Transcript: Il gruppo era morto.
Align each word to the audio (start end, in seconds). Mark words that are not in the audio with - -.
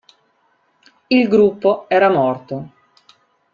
Il 1.09 1.27
gruppo 1.27 1.87
era 1.87 2.09
morto. 2.09 2.71